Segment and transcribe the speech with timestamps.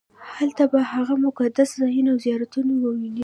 [0.37, 3.15] هلته به هغه مقدس ځایونه او زیارتونه ووېنم.